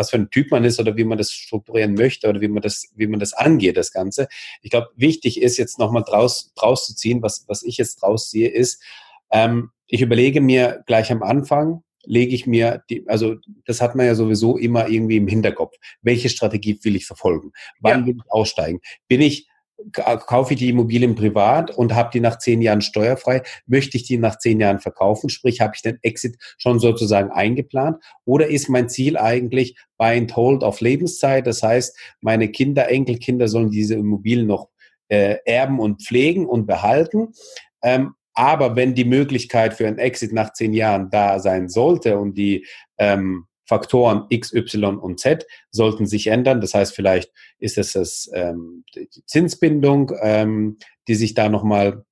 [0.00, 2.62] was für ein Typ man ist oder wie man das strukturieren möchte oder wie man
[2.62, 4.28] das, wie man das angeht, das Ganze.
[4.62, 8.30] Ich glaube, wichtig ist jetzt nochmal draus, draus zu ziehen, was, was ich jetzt draus
[8.30, 8.82] ziehe, ist,
[9.30, 13.36] ähm, ich überlege mir gleich am Anfang, lege ich mir die, also
[13.66, 15.76] das hat man ja sowieso immer irgendwie im Hinterkopf.
[16.00, 17.52] Welche Strategie will ich verfolgen?
[17.80, 18.06] Wann ja.
[18.06, 18.80] will ich aussteigen?
[19.06, 19.49] Bin ich
[19.92, 24.18] kaufe ich die Immobilien privat und habe die nach zehn Jahren steuerfrei, möchte ich die
[24.18, 28.88] nach zehn Jahren verkaufen, sprich habe ich den Exit schon sozusagen eingeplant oder ist mein
[28.88, 34.46] Ziel eigentlich buy and hold auf Lebenszeit, das heißt meine Kinder, Enkelkinder sollen diese Immobilien
[34.46, 34.68] noch
[35.08, 37.34] äh, erben und pflegen und behalten.
[37.82, 42.38] Ähm, aber wenn die Möglichkeit für einen Exit nach zehn Jahren da sein sollte und
[42.38, 42.66] die
[42.98, 46.60] ähm, Faktoren X, Y und Z sollten sich ändern.
[46.60, 52.04] Das heißt, vielleicht ist es das, ähm, die Zinsbindung, ähm, die sich da nochmal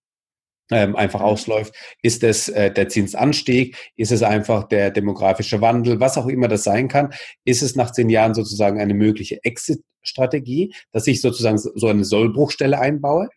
[0.71, 1.27] ähm, einfach mhm.
[1.27, 1.75] ausläuft?
[2.01, 3.77] Ist es äh, der Zinsanstieg?
[3.97, 5.99] Ist es einfach der demografische Wandel?
[5.99, 7.13] Was auch immer das sein kann.
[7.45, 12.79] Ist es nach zehn Jahren sozusagen eine mögliche Exit-Strategie, dass ich sozusagen so eine Sollbruchstelle
[12.79, 13.31] einbaue?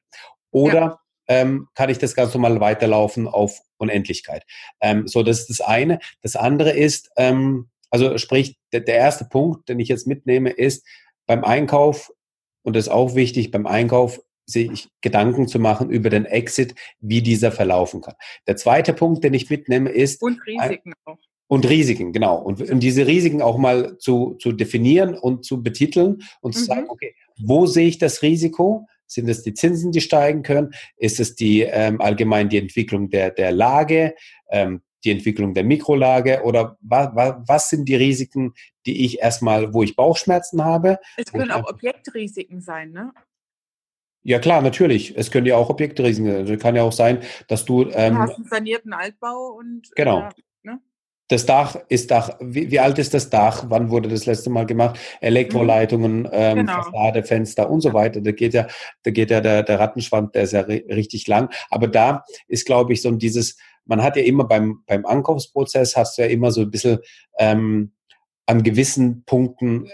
[0.52, 1.00] Oder ja.
[1.28, 4.44] ähm, kann ich das ganz normal weiterlaufen auf Unendlichkeit?
[4.80, 5.98] Ähm, so, das ist das eine.
[6.22, 10.88] Das andere ist, ähm, also sprich, der, der erste Punkt, den ich jetzt mitnehme, ist
[11.28, 12.12] beim Einkauf,
[12.64, 17.22] und das ist auch wichtig, beim Einkauf sich Gedanken zu machen über den Exit, wie
[17.22, 18.16] dieser verlaufen kann.
[18.48, 20.22] Der zweite Punkt, den ich mitnehme, ist.
[20.22, 21.18] Und Risiken auch.
[21.48, 22.38] Und Risiken, genau.
[22.42, 26.60] Und, und diese Risiken auch mal zu, zu definieren und zu betiteln und mhm.
[26.60, 28.88] zu sagen, okay, wo sehe ich das Risiko?
[29.06, 30.72] Sind es die Zinsen, die steigen können?
[30.96, 34.16] Ist es die ähm, allgemein die Entwicklung der, der Lage,
[34.50, 38.54] ähm, die Entwicklung der Mikrolage oder wa, wa, was sind die Risiken,
[38.86, 41.00] die ich erstmal, wo ich Bauchschmerzen habe?
[41.18, 43.14] Es können auch Objektrisiken sein, ne?
[44.24, 45.18] Ja klar, natürlich.
[45.18, 46.42] Es können ja auch Objektrisiken sein.
[46.42, 47.90] Also kann ja auch sein, dass du.
[47.92, 49.90] Ähm, du hast einen sanierten Altbau und.
[49.96, 50.20] Genau.
[50.20, 50.30] Äh,
[50.64, 50.80] ne?
[51.28, 52.38] Das Dach ist Dach.
[52.40, 53.66] Wie, wie, alt ist das Dach?
[53.70, 55.00] Wann wurde das letzte Mal gemacht?
[55.22, 56.84] Elektroleitungen, ähm, genau.
[56.84, 58.22] Fassade, Fenster und so weiter.
[58.22, 58.68] Da geht ja,
[59.04, 61.50] da geht ja der, der Rattenschwanz, der ist ja richtig lang.
[61.72, 66.18] Aber da ist, glaube ich, so dieses, man hat ja immer beim, beim Ankaufsprozess hast
[66.18, 67.00] du ja immer so ein bisschen
[67.38, 67.92] ähm,
[68.46, 69.90] an gewissen Punkten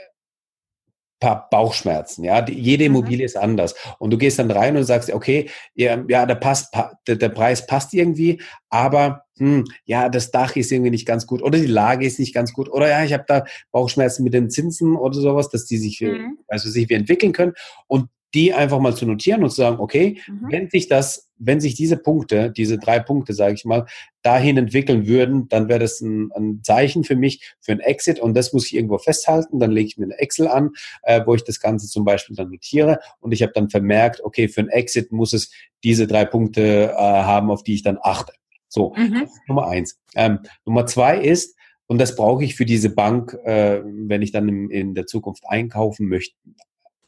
[1.19, 2.23] paar Bauchschmerzen.
[2.23, 2.95] Ja, die, jede mhm.
[2.95, 3.75] Immobilie ist anders.
[3.99, 6.75] Und du gehst dann rein und sagst, okay, ja, ja der, passt,
[7.07, 11.41] der, der Preis passt irgendwie, aber hm, ja, das Dach ist irgendwie nicht ganz gut
[11.41, 14.49] oder die Lage ist nicht ganz gut oder ja, ich habe da Bauchschmerzen mit den
[14.49, 16.39] Zinsen oder sowas, dass die sich, mhm.
[16.47, 17.53] also sich wie entwickeln können.
[17.87, 20.47] Und die einfach mal zu notieren und zu sagen, okay, mhm.
[20.49, 23.85] wenn sich das, wenn sich diese Punkte, diese drei Punkte, sage ich mal,
[24.21, 28.33] dahin entwickeln würden, dann wäre das ein, ein, Zeichen für mich für ein Exit und
[28.35, 29.59] das muss ich irgendwo festhalten.
[29.59, 30.71] Dann lege ich mir eine Excel an,
[31.03, 34.47] äh, wo ich das Ganze zum Beispiel dann notiere und ich habe dann vermerkt, okay,
[34.47, 35.51] für ein Exit muss es
[35.83, 38.33] diese drei Punkte äh, haben, auf die ich dann achte.
[38.67, 39.29] So, mhm.
[39.47, 39.99] Nummer eins.
[40.15, 41.55] Ähm, Nummer zwei ist,
[41.87, 45.43] und das brauche ich für diese Bank, äh, wenn ich dann in, in der Zukunft
[45.47, 46.35] einkaufen möchte,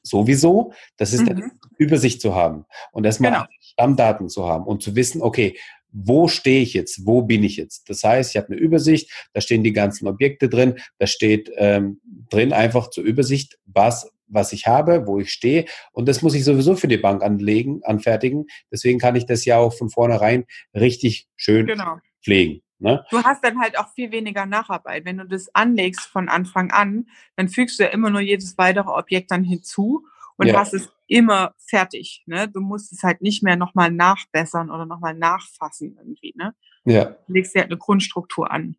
[0.10, 0.74] sowieso.
[0.98, 1.52] Das ist mhm.
[1.78, 3.46] Übersicht zu haben und erstmal genau.
[3.62, 5.58] Stammdaten zu haben und zu wissen, okay,
[5.92, 7.90] wo stehe ich jetzt, wo bin ich jetzt?
[7.90, 12.00] Das heißt, ich habe eine Übersicht, da stehen die ganzen Objekte drin, da steht ähm,
[12.30, 15.66] drin einfach zur Übersicht, was was ich habe, wo ich stehe.
[15.92, 18.46] Und das muss ich sowieso für die Bank anlegen, anfertigen.
[18.72, 21.98] Deswegen kann ich das ja auch von vornherein richtig schön genau.
[22.24, 22.62] pflegen.
[22.80, 23.06] Ne?
[23.12, 25.06] Du hast dann halt auch viel weniger Nacharbeit.
[25.06, 28.90] Wenn du das anlegst von Anfang an, dann fügst du ja immer nur jedes weitere
[28.90, 30.58] Objekt dann hinzu und ja.
[30.58, 32.24] hast es immer fertig.
[32.26, 32.48] Ne?
[32.48, 36.34] Du musst es halt nicht mehr nochmal nachbessern oder nochmal nachfassen irgendwie.
[36.38, 36.56] Ne?
[36.86, 37.18] Ja.
[37.28, 38.78] Du legst ja halt eine Grundstruktur an.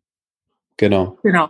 [0.77, 1.19] Genau.
[1.21, 1.49] Genau.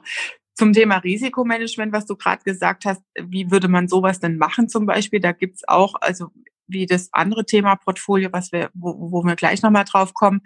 [0.53, 4.85] Zum Thema Risikomanagement, was du gerade gesagt hast, wie würde man sowas denn machen zum
[4.85, 5.21] Beispiel?
[5.21, 6.31] Da gibt's auch, also
[6.67, 10.41] wie das andere Thema Portfolio, was wir, wo, wo wir gleich nochmal drauf kommen,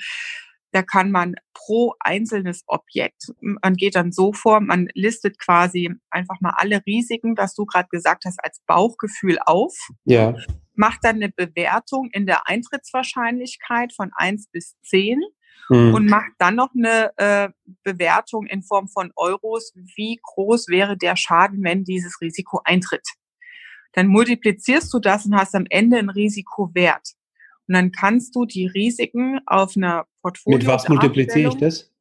[0.76, 6.42] da kann man pro einzelnes Objekt, man geht dann so vor, man listet quasi einfach
[6.42, 9.74] mal alle Risiken, was du gerade gesagt hast, als Bauchgefühl auf.
[10.04, 10.36] Ja.
[10.74, 15.22] Macht dann eine Bewertung in der Eintrittswahrscheinlichkeit von eins bis zehn
[15.70, 15.94] hm.
[15.94, 17.50] und macht dann noch eine äh,
[17.84, 23.08] Bewertung in Form von Euros, wie groß wäre der Schaden, wenn dieses Risiko eintritt.
[23.94, 27.14] Dann multiplizierst du das und hast am Ende einen Risikowert.
[27.68, 30.60] Und dann kannst du die Risiken auf einer Portfolio.
[30.60, 31.92] Mit was multipliziere ich das?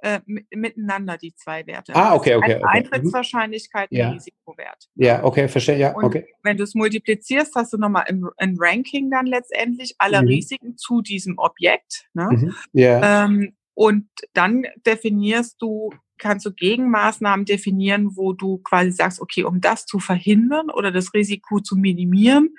[0.00, 0.20] Äh,
[0.54, 1.92] miteinander die zwei Werte.
[1.96, 2.54] Ah, okay, okay.
[2.54, 2.64] okay.
[2.64, 4.10] Eintrittswahrscheinlichkeit und ja.
[4.10, 4.88] Risikowert.
[4.94, 6.24] Ja, okay, verstehe, ja, und okay.
[6.44, 10.28] Wenn du es multiplizierst, hast du nochmal ein, ein Ranking dann letztendlich aller mhm.
[10.28, 12.08] Risiken zu diesem Objekt.
[12.14, 12.28] Ne?
[12.30, 12.54] Mhm.
[12.74, 13.24] Ja.
[13.24, 19.60] Ähm, und dann definierst du, kannst du Gegenmaßnahmen definieren, wo du quasi sagst, okay, um
[19.60, 22.54] das zu verhindern oder das Risiko zu minimieren,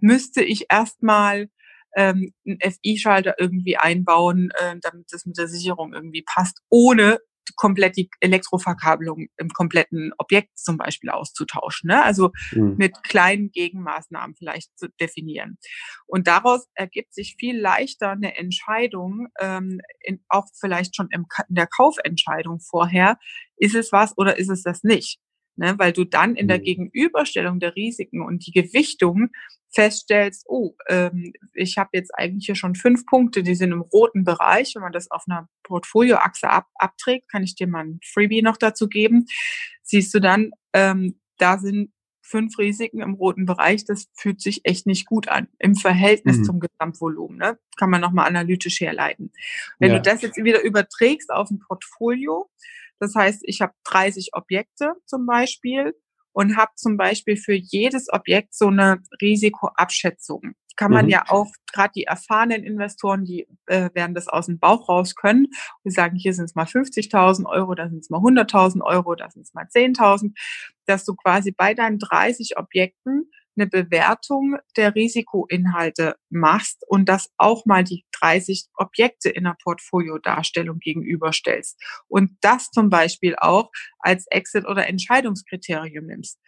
[0.00, 1.50] müsste ich erstmal
[1.96, 7.18] ähm, einen FI-Schalter irgendwie einbauen, äh, damit das mit der Sicherung irgendwie passt, ohne
[7.56, 11.88] komplett die Elektroverkabelung im kompletten Objekt zum Beispiel auszutauschen.
[11.88, 12.02] Ne?
[12.02, 12.76] Also mhm.
[12.76, 15.58] mit kleinen Gegenmaßnahmen vielleicht zu definieren.
[16.06, 21.54] Und daraus ergibt sich viel leichter eine Entscheidung, ähm, in, auch vielleicht schon im, in
[21.54, 23.18] der Kaufentscheidung vorher,
[23.56, 25.18] ist es was oder ist es das nicht?
[25.56, 26.62] Ne, weil du dann in der mhm.
[26.62, 29.28] Gegenüberstellung der Risiken und die Gewichtung
[29.72, 34.24] feststellst, oh, ähm, ich habe jetzt eigentlich hier schon fünf Punkte, die sind im roten
[34.24, 34.74] Bereich.
[34.74, 38.56] Wenn man das auf einer Portfolioachse ab, abträgt, kann ich dir mal ein Freebie noch
[38.56, 39.26] dazu geben.
[39.82, 44.86] Siehst du dann, ähm, da sind fünf Risiken im roten Bereich, das fühlt sich echt
[44.86, 46.44] nicht gut an im Verhältnis mhm.
[46.44, 47.36] zum Gesamtvolumen.
[47.36, 47.58] Ne?
[47.76, 49.32] Kann man nochmal analytisch herleiten.
[49.78, 49.96] Wenn ja.
[49.96, 52.48] du das jetzt wieder überträgst auf ein Portfolio,
[53.00, 55.94] Das heißt, ich habe 30 Objekte zum Beispiel
[56.40, 60.54] und habe zum Beispiel für jedes Objekt so eine Risikoabschätzung.
[60.74, 61.10] Kann man mhm.
[61.10, 65.48] ja auch, gerade die erfahrenen Investoren, die äh, werden das aus dem Bauch raus können
[65.84, 69.28] und sagen, hier sind es mal 50.000 Euro, da sind es mal 100.000 Euro, da
[69.28, 70.32] sind es mal 10.000,
[70.86, 77.66] dass du quasi bei deinen 30 Objekten eine Bewertung der Risikoinhalte machst und das auch
[77.66, 84.66] mal die 30 Objekte in der Portfoliodarstellung gegenüberstellst und das zum Beispiel auch als Exit-
[84.66, 86.38] oder Entscheidungskriterium nimmst.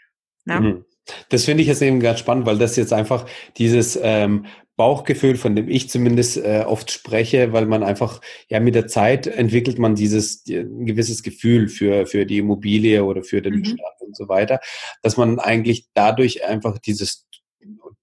[0.44, 0.60] Ne?
[0.60, 0.84] Mhm.
[1.28, 3.26] Das finde ich jetzt eben ganz spannend, weil das jetzt einfach
[3.56, 8.74] dieses ähm, Bauchgefühl, von dem ich zumindest äh, oft spreche, weil man einfach, ja, mit
[8.74, 13.56] der Zeit entwickelt man dieses ein gewisses Gefühl für, für die Immobilie oder für den
[13.56, 13.62] mhm.
[13.62, 14.60] Bestand und so weiter,
[15.02, 17.26] dass man eigentlich dadurch einfach dieses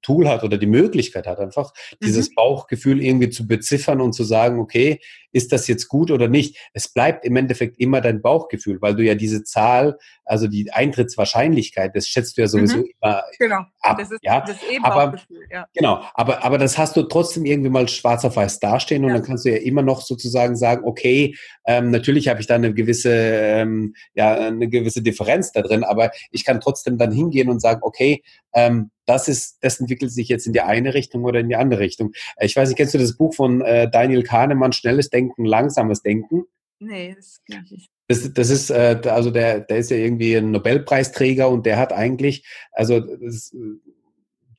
[0.02, 2.36] Tool hat oder die Möglichkeit hat, einfach dieses mhm.
[2.36, 5.00] Bauchgefühl irgendwie zu beziffern und zu sagen, okay,
[5.32, 6.58] ist das jetzt gut oder nicht?
[6.74, 11.96] Es bleibt im Endeffekt immer dein Bauchgefühl, weil du ja diese Zahl, also die Eintrittswahrscheinlichkeit,
[11.96, 12.86] das schätzt du ja sowieso mhm.
[13.00, 13.62] immer genau.
[13.82, 13.98] ab.
[14.00, 14.42] Das ist, ja?
[14.42, 15.66] das ist eben aber, Bauchgefühl, ja.
[15.74, 19.18] Genau, aber, aber das hast du trotzdem irgendwie mal schwarz auf weiß dastehen und ja.
[19.18, 21.36] dann kannst du ja immer noch sozusagen sagen, okay,
[21.66, 26.12] ähm, natürlich habe ich da eine gewisse, ähm, ja, eine gewisse Differenz da drin, aber
[26.32, 30.46] ich kann trotzdem dann hingehen und sagen, okay, ähm, das ist, das entwickelt sich jetzt
[30.46, 32.12] in die eine Richtung oder in die andere Richtung.
[32.40, 36.44] Ich weiß nicht, kennst du das Buch von äh, Daniel Kahnemann, Schnelles Denken, Langsames Denken?
[36.78, 37.90] Nee, das kenne ich nicht.
[38.08, 41.92] Das, das ist, äh, also der, der ist ja irgendwie ein Nobelpreisträger und der hat
[41.92, 43.82] eigentlich, also das ein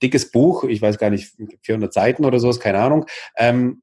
[0.03, 1.33] dickes Buch, ich weiß gar nicht,
[1.63, 3.83] 400 Seiten oder sowas, keine Ahnung, ähm,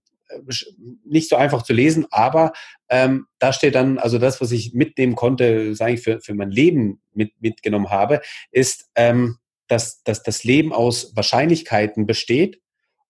[1.06, 2.52] nicht so einfach zu lesen, aber
[2.90, 6.52] ähm, da steht dann, also das, was ich mitnehmen konnte, sage ich, für, für mein
[6.52, 8.20] Leben mit, mitgenommen habe,
[8.52, 12.62] ist, ähm, dass, dass das Leben aus Wahrscheinlichkeiten besteht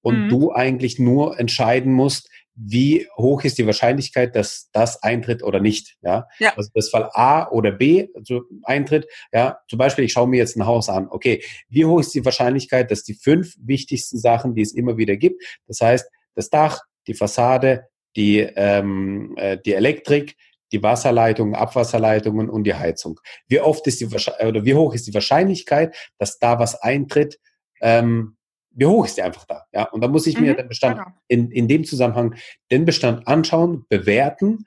[0.01, 0.29] und mhm.
[0.29, 5.95] du eigentlich nur entscheiden musst, wie hoch ist die Wahrscheinlichkeit, dass das eintritt oder nicht.
[6.01, 6.27] Ja?
[6.39, 6.53] ja.
[6.57, 9.07] Also das Fall A oder B also eintritt.
[9.31, 11.07] Ja, zum Beispiel, ich schaue mir jetzt ein Haus an.
[11.09, 15.17] Okay, wie hoch ist die Wahrscheinlichkeit, dass die fünf wichtigsten Sachen, die es immer wieder
[15.17, 20.35] gibt, das heißt das Dach, die Fassade, die, ähm, äh, die Elektrik,
[20.71, 23.19] die Wasserleitungen, Abwasserleitungen und die Heizung.
[23.47, 27.39] Wie oft ist die oder wie hoch ist die Wahrscheinlichkeit, dass da was eintritt?
[27.81, 28.37] Ähm,
[28.71, 29.65] wie hoch ist die einfach da?
[29.73, 31.09] Ja, und da muss ich mir mhm, den Bestand genau.
[31.27, 32.35] in, in dem Zusammenhang
[32.71, 34.65] den Bestand anschauen, bewerten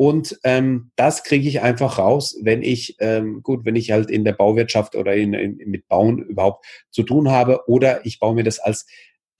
[0.00, 4.24] und ähm, das kriege ich einfach raus, wenn ich, ähm, gut, wenn ich halt in
[4.24, 8.42] der Bauwirtschaft oder in, in, mit Bauen überhaupt zu tun habe oder ich baue mir
[8.42, 8.86] das als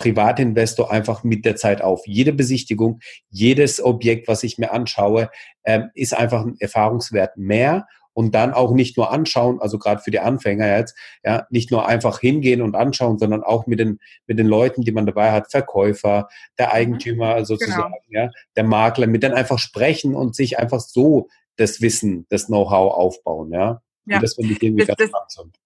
[0.01, 2.07] Privatinvestor einfach mit der Zeit auf.
[2.07, 5.31] Jede Besichtigung, jedes Objekt, was ich mir anschaue,
[5.65, 10.11] ähm, ist einfach ein Erfahrungswert mehr und dann auch nicht nur anschauen, also gerade für
[10.11, 14.39] die Anfänger jetzt, ja, nicht nur einfach hingehen und anschauen, sondern auch mit den, mit
[14.39, 16.73] den Leuten, die man dabei hat, Verkäufer, der mhm.
[16.73, 18.25] Eigentümer sozusagen, genau.
[18.25, 22.95] ja, der Makler, mit denen einfach sprechen und sich einfach so das Wissen, das Know-how
[22.95, 23.83] aufbauen, ja.
[24.07, 24.17] ja.
[24.17, 25.57] Und das finde ich irgendwie das, ganz spannend.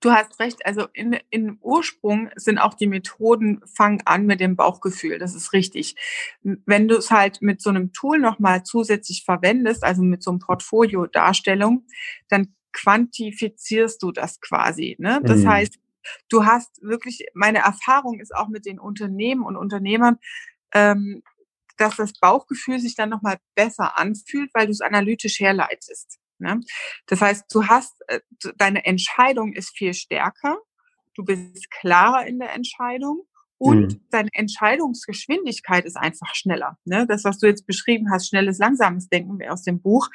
[0.00, 4.56] Du hast recht, also in, in Ursprung sind auch die Methoden, fang an mit dem
[4.56, 5.96] Bauchgefühl, das ist richtig.
[6.42, 10.40] Wenn du es halt mit so einem Tool nochmal zusätzlich verwendest, also mit so einem
[10.40, 11.86] Portfolio-Darstellung,
[12.28, 14.96] dann quantifizierst du das quasi.
[14.98, 15.20] Ne?
[15.24, 15.48] Das mhm.
[15.48, 15.78] heißt,
[16.28, 20.18] du hast wirklich, meine Erfahrung ist auch mit den Unternehmen und Unternehmern,
[20.74, 21.22] ähm,
[21.78, 26.18] dass das Bauchgefühl sich dann nochmal besser anfühlt, weil du es analytisch herleitest.
[26.38, 26.60] Ne?
[27.06, 28.20] Das heißt, du hast, äh,
[28.56, 30.58] deine Entscheidung ist viel stärker,
[31.14, 33.26] du bist klarer in der Entscheidung
[33.58, 34.00] und mhm.
[34.10, 36.78] deine Entscheidungsgeschwindigkeit ist einfach schneller.
[36.84, 37.06] Ne?
[37.08, 40.08] Das, was du jetzt beschrieben hast, schnelles, langsames Denken aus dem Buch.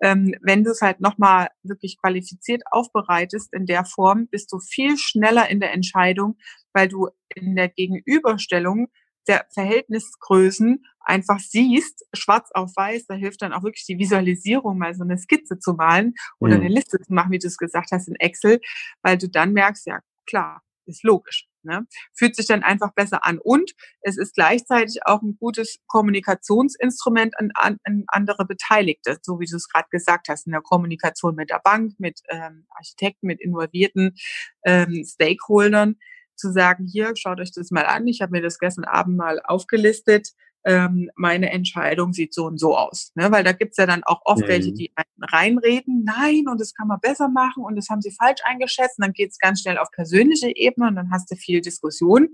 [0.00, 4.96] Ähm, wenn du es halt nochmal wirklich qualifiziert aufbereitest in der Form, bist du viel
[4.96, 6.38] schneller in der Entscheidung,
[6.72, 8.88] weil du in der Gegenüberstellung
[9.28, 14.94] der Verhältnisgrößen einfach siehst, schwarz auf weiß, da hilft dann auch wirklich die Visualisierung, mal
[14.94, 16.62] so eine Skizze zu malen oder mhm.
[16.62, 18.60] eine Liste zu machen, wie du es gesagt hast, in Excel,
[19.02, 21.48] weil du dann merkst, ja klar, ist logisch.
[21.62, 21.84] Ne?
[22.14, 23.38] Fühlt sich dann einfach besser an.
[23.38, 29.46] Und es ist gleichzeitig auch ein gutes Kommunikationsinstrument an, an, an andere Beteiligte, so wie
[29.46, 33.40] du es gerade gesagt hast, in der Kommunikation mit der Bank, mit ähm, Architekten, mit
[33.40, 34.14] involvierten
[34.64, 35.96] ähm, Stakeholdern
[36.36, 39.40] zu sagen, hier, schaut euch das mal an, ich habe mir das gestern Abend mal
[39.44, 40.32] aufgelistet,
[40.66, 43.12] ähm, meine Entscheidung sieht so und so aus.
[43.14, 43.30] Ne?
[43.30, 44.48] Weil da gibt's ja dann auch oft mhm.
[44.48, 48.40] welche, die reinreden, nein, und das kann man besser machen und das haben sie falsch
[48.44, 48.98] eingeschätzt.
[48.98, 52.30] Und dann geht's ganz schnell auf persönliche Ebene und dann hast du viel Diskussion.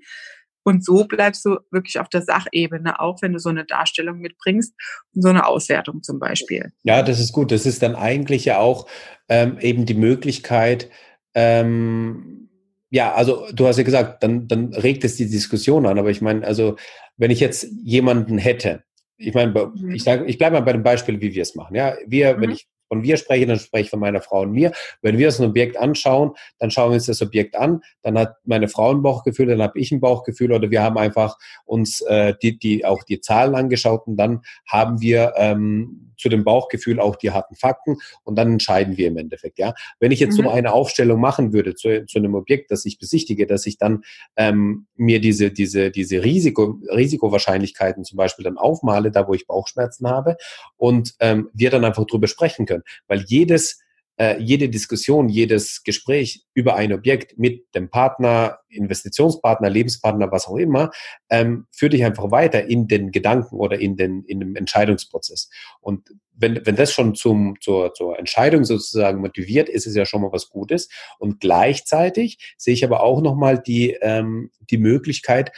[0.65, 4.73] Und so bleibst du wirklich auf der Sachebene, auch wenn du so eine Darstellung mitbringst
[5.15, 6.73] und so eine Auswertung zum Beispiel.
[6.85, 7.51] Ja, das ist gut.
[7.51, 8.87] Das ist dann eigentlich ja auch
[9.29, 10.89] ähm, eben die Möglichkeit,
[11.35, 12.49] ähm,
[12.93, 15.99] ja, also du hast ja gesagt, dann, dann regt es die Diskussion an.
[15.99, 16.77] Aber ich meine, also
[17.17, 18.83] wenn ich jetzt jemanden hätte,
[19.17, 19.95] ich meine, mhm.
[19.95, 21.75] ich sage, ich bleibe mal bei dem Beispiel, wie wir es machen.
[21.75, 22.41] Ja, wir, mhm.
[22.43, 24.71] wenn ich von wir spreche, dann spreche ich von meiner Frau und mir.
[25.01, 28.37] Wenn wir uns ein Objekt anschauen, dann schauen wir uns das Objekt an, dann hat
[28.45, 32.35] meine Frau ein Bauchgefühl, dann habe ich ein Bauchgefühl oder wir haben einfach uns äh,
[32.43, 37.17] die, die, auch die Zahlen angeschaut und dann haben wir ähm, zu dem Bauchgefühl auch
[37.17, 39.59] die harten Fakten und dann entscheiden wir im Endeffekt.
[39.59, 40.45] Ja, wenn ich jetzt mhm.
[40.45, 44.05] so eine Aufstellung machen würde zu, zu einem Objekt, das ich besichtige, dass ich dann
[44.37, 50.09] ähm, mir diese diese diese Risiko Risikowahrscheinlichkeiten zum Beispiel dann aufmale, da wo ich Bauchschmerzen
[50.09, 50.37] habe
[50.77, 53.83] und ähm, wir dann einfach drüber sprechen können, weil jedes
[54.19, 60.57] äh, jede Diskussion, jedes Gespräch über ein Objekt mit dem Partner, Investitionspartner, Lebenspartner, was auch
[60.57, 60.91] immer,
[61.31, 65.49] ähm, führt dich einfach weiter in den Gedanken oder in den in dem Entscheidungsprozess.
[65.81, 70.23] Und wenn, wenn das schon zum, zur, zur Entscheidung sozusagen motiviert, ist es ja schon
[70.23, 70.89] mal was Gutes.
[71.19, 75.53] Und gleichzeitig sehe ich aber auch nochmal die, ähm, die Möglichkeit,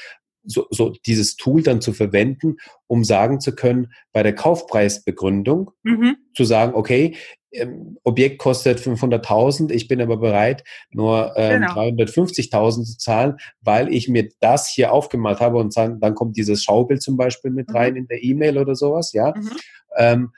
[0.45, 6.17] so, so dieses Tool dann zu verwenden, um sagen zu können, bei der Kaufpreisbegründung mhm.
[6.35, 7.17] zu sagen, okay,
[7.53, 11.75] ähm, Objekt kostet 500.000, ich bin aber bereit, nur ähm, genau.
[11.75, 16.65] 350.000 zu zahlen, weil ich mir das hier aufgemalt habe und dann, dann kommt dieses
[16.65, 17.77] Schaubild zum Beispiel mit mhm.
[17.77, 19.35] rein in der E-Mail oder sowas, ja.
[19.37, 19.51] Mhm.
[19.97, 20.33] Ähm,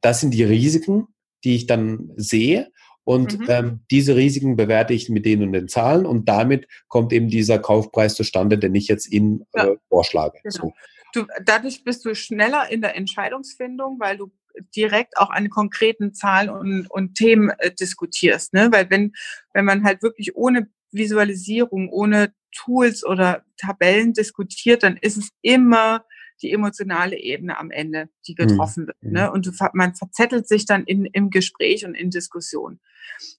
[0.00, 1.08] das sind die Risiken,
[1.44, 2.70] die ich dann sehe.
[3.10, 3.46] Und mhm.
[3.48, 7.58] ähm, diese Risiken bewerte ich mit denen und den Zahlen und damit kommt eben dieser
[7.58, 9.66] Kaufpreis zustande, den ich jetzt Ihnen ja.
[9.66, 10.38] äh, vorschlage.
[10.44, 10.54] Genau.
[10.54, 10.72] So.
[11.12, 14.30] Du, dadurch bist du schneller in der Entscheidungsfindung, weil du
[14.76, 18.54] direkt auch an konkreten Zahlen und, und Themen äh, diskutierst.
[18.54, 18.68] Ne?
[18.70, 19.12] Weil wenn,
[19.54, 26.04] wenn man halt wirklich ohne Visualisierung, ohne Tools oder Tabellen diskutiert, dann ist es immer
[26.42, 28.46] die emotionale Ebene am Ende, die mhm.
[28.48, 29.02] getroffen wird.
[29.02, 29.26] Ne?
[29.26, 29.32] Mhm.
[29.32, 32.80] Und du, man verzettelt sich dann in, im Gespräch und in Diskussion.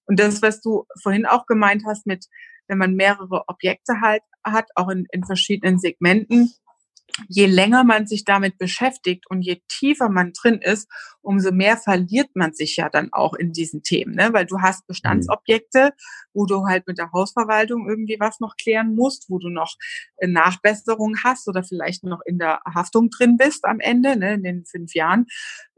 [0.06, 2.28] Und das, was du vorhin auch gemeint hast mit,
[2.68, 6.52] wenn man mehrere Objekte halt hat, auch in, in verschiedenen Segmenten,
[7.28, 10.90] je länger man sich damit beschäftigt und je tiefer man drin ist,
[11.22, 14.34] umso mehr verliert man sich ja dann auch in diesen Themen, ne?
[14.34, 15.94] weil du hast Bestandsobjekte,
[16.34, 19.76] wo du halt mit der Hausverwaltung irgendwie was noch klären musst, wo du noch
[20.18, 24.44] äh, Nachbesserungen hast oder vielleicht noch in der Haftung drin bist am Ende, ne, in
[24.44, 25.28] den fünf Jahren,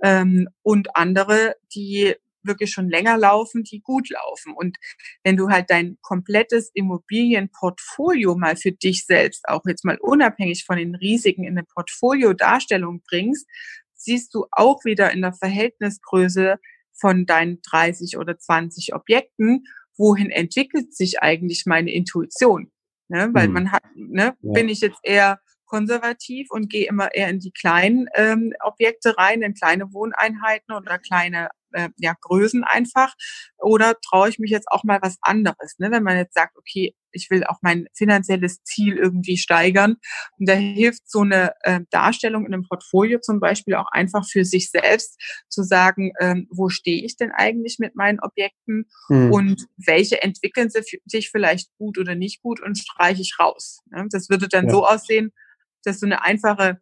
[0.02, 4.54] ähm, und andere, die wirklich schon länger laufen, die gut laufen.
[4.54, 4.78] Und
[5.24, 10.78] wenn du halt dein komplettes Immobilienportfolio mal für dich selbst, auch jetzt mal unabhängig von
[10.78, 13.48] den Risiken in eine Portfolio-Darstellung bringst,
[13.96, 16.58] siehst du auch wieder in der Verhältnisgröße
[16.94, 19.64] von deinen 30 oder 20 Objekten,
[19.98, 22.72] wohin entwickelt sich eigentlich meine Intuition?
[23.08, 23.30] Ne?
[23.34, 23.54] Weil hm.
[23.54, 24.52] man hat, ne, ja.
[24.52, 29.42] bin ich jetzt eher konservativ und gehe immer eher in die kleinen ähm, Objekte rein,
[29.42, 33.14] in kleine Wohneinheiten oder kleine äh, ja, Größen einfach?
[33.58, 35.76] Oder traue ich mich jetzt auch mal was anderes?
[35.80, 35.92] Ne?
[35.92, 39.96] Wenn man jetzt sagt, okay, ich will auch mein finanzielles Ziel irgendwie steigern.
[40.38, 44.46] Und da hilft so eine äh, Darstellung in einem Portfolio zum Beispiel auch einfach für
[44.46, 49.32] sich selbst zu sagen, ähm, wo stehe ich denn eigentlich mit meinen Objekten hm.
[49.32, 53.80] und welche entwickeln sich vielleicht gut oder nicht gut und streiche ich raus.
[53.92, 54.08] Ne?
[54.10, 54.72] Das würde dann ja.
[54.72, 55.32] so aussehen,
[55.84, 56.80] dass du eine einfache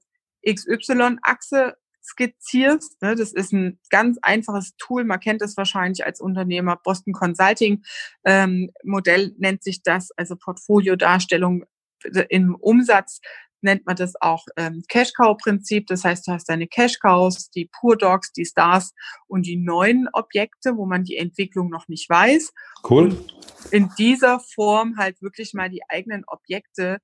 [0.48, 3.02] XY-Achse skizzierst.
[3.02, 3.16] Ne?
[3.16, 5.04] Das ist ein ganz einfaches Tool.
[5.04, 6.78] Man kennt das wahrscheinlich als Unternehmer.
[6.84, 7.84] Boston Consulting
[8.26, 11.66] ähm, Modell nennt sich das, also Portfolio-Darstellung
[12.30, 13.22] im Umsatz
[13.62, 15.88] nennt man das auch ähm, Cash-Cow-Prinzip.
[15.88, 18.94] Das heißt, du hast deine Cash-Cows, die Pure Dogs, die Stars
[19.28, 22.54] und die neuen Objekte, wo man die Entwicklung noch nicht weiß.
[22.90, 23.16] Cool.
[23.70, 26.98] In dieser Form halt wirklich mal die eigenen Objekte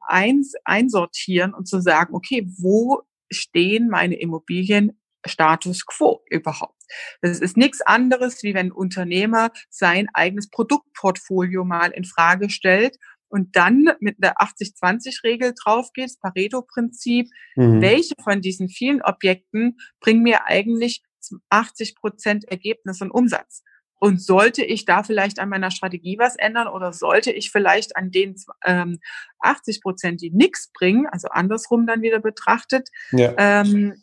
[0.00, 6.80] eins, einsortieren und zu sagen, okay, wo stehen meine Immobilien Status quo überhaupt.
[7.20, 12.96] Das ist nichts anderes, wie wenn ein Unternehmer sein eigenes Produktportfolio mal in Frage stellt
[13.28, 17.80] und dann mit der 80-20-Regel draufgeht, das Pareto-Prinzip, mhm.
[17.80, 21.02] welche von diesen vielen Objekten bringen mir eigentlich
[21.50, 23.62] 80 Prozent Ergebnis und Umsatz?
[23.98, 28.10] Und sollte ich da vielleicht an meiner Strategie was ändern oder sollte ich vielleicht an
[28.10, 28.98] den ähm,
[29.40, 33.32] 80 Prozent, die nichts bringen, also andersrum dann wieder betrachtet, ja.
[33.38, 34.02] ähm,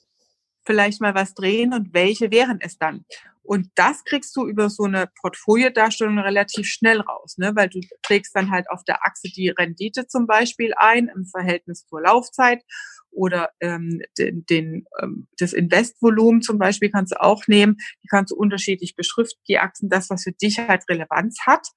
[0.65, 3.05] vielleicht mal was drehen und welche wären es dann?
[3.43, 7.51] Und das kriegst du über so eine Portfoliodarstellung relativ schnell raus, ne?
[7.55, 11.85] weil du trägst dann halt auf der Achse die Rendite zum Beispiel ein im Verhältnis
[11.85, 12.63] zur Laufzeit
[13.11, 17.77] oder ähm, den, den, ähm, das Investvolumen zum Beispiel kannst du auch nehmen.
[18.03, 21.67] Die kannst du unterschiedlich beschriften, die Achsen, das, was für dich halt Relevanz hat.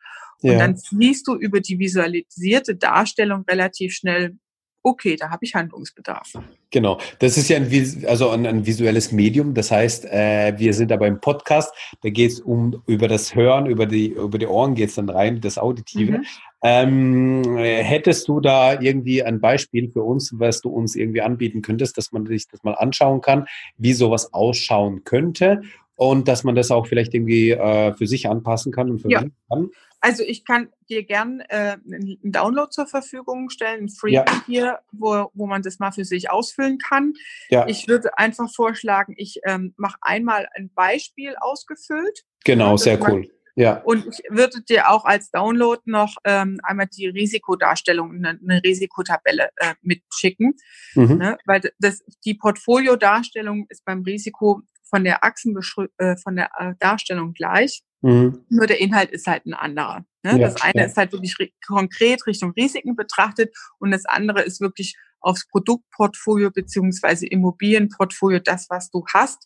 [0.42, 0.58] Und ja.
[0.58, 4.38] dann siehst du über die visualisierte Darstellung relativ schnell,
[4.86, 6.32] okay, da habe ich Handlungsbedarf.
[6.70, 9.52] Genau, das ist ja ein, also ein, ein visuelles Medium.
[9.52, 13.66] Das heißt, äh, wir sind aber im Podcast, da geht es um über das Hören,
[13.66, 16.18] über die, über die Ohren geht es dann rein, das Auditive.
[16.18, 16.24] Mhm.
[16.62, 21.98] Ähm, hättest du da irgendwie ein Beispiel für uns, was du uns irgendwie anbieten könntest,
[21.98, 23.46] dass man sich das mal anschauen kann,
[23.78, 25.62] wie sowas ausschauen könnte?
[25.96, 29.18] und dass man das auch vielleicht irgendwie äh, für sich anpassen kann und Ja.
[29.18, 29.70] verwenden kann.
[30.00, 34.24] Also ich kann dir gern äh, einen Download zur Verfügung stellen, ein Free Ja.
[34.46, 37.14] hier, wo, wo man das mal für sich ausfüllen kann.
[37.48, 43.00] Ja, Ich würde einfach vorschlagen, ich ähm, mache einmal ein Beispiel ausgefüllt genau, das sehr
[43.08, 43.28] cool.
[43.58, 48.62] Ja, und ich würde dir auch als Download noch ähm, einmal die Risikodarstellung, eine, eine
[48.62, 50.56] Risikotabelle äh, mitschicken,
[50.94, 51.16] mhm.
[51.16, 51.38] ne?
[51.46, 57.34] weil das, die Portfoliodarstellung ist beim Risiko von der Achsenbeschrü äh, von der äh, Darstellung
[57.34, 57.82] gleich.
[58.02, 58.44] Mhm.
[58.48, 60.04] Nur der Inhalt ist halt ein anderer.
[60.22, 60.32] Ne?
[60.32, 60.86] Ja, das eine ja.
[60.86, 67.26] ist halt wirklich konkret Richtung Risiken betrachtet und das andere ist wirklich aufs Produktportfolio beziehungsweise
[67.26, 69.44] Immobilienportfolio, das, was du hast,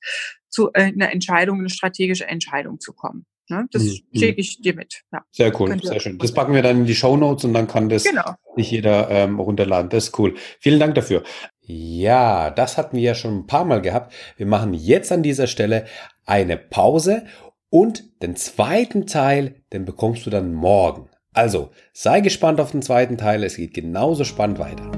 [0.49, 3.24] zu äh, einer Entscheidung, eine strategische Entscheidung zu kommen.
[3.51, 3.66] Ne?
[3.72, 4.18] Das Mhm.
[4.18, 5.03] schicke ich dir mit.
[5.12, 5.22] Ja.
[5.30, 6.18] Sehr cool, sehr schön.
[6.18, 8.34] Das packen wir dann in die Show Notes und dann kann das Genau.
[8.57, 9.90] nicht jeder ähm, runterladen.
[9.90, 10.34] Das ist cool.
[10.61, 11.22] Vielen Dank dafür.
[11.62, 14.12] Ja, das hatten wir ja schon ein paar Mal gehabt.
[14.36, 15.84] Wir machen jetzt an dieser Stelle
[16.26, 17.24] eine Pause
[17.68, 21.09] und den zweiten Teil, den bekommst du dann morgen.
[21.32, 23.44] Also, sei gespannt auf den zweiten Teil.
[23.44, 24.90] Es geht genauso spannend weiter.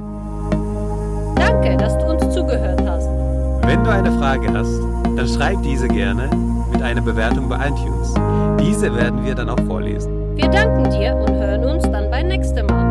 [1.37, 3.07] Danke, dass du uns zugehört hast.
[3.67, 4.79] Wenn du eine Frage hast,
[5.17, 6.31] dann schreib diese gerne
[6.73, 8.15] mit einer Bewertung bei iTunes.
[8.65, 10.37] Diese werden wir dann auch vorlesen.
[10.37, 12.82] Wir danken dir und hören uns dann beim nächsten Mal.